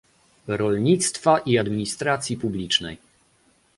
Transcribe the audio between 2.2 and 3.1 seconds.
publicznej